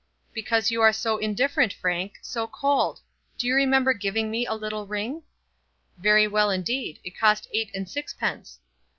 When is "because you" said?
0.33-0.81